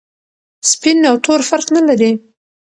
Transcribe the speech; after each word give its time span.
سپین 0.71 0.97
او 1.09 1.15
تور 1.25 1.41
فرق 1.49 1.67
نلري. 1.75 2.11